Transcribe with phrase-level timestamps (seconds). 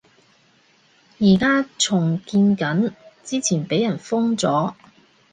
[1.19, 2.91] 而家重建緊，
[3.23, 4.73] 之前畀人封咗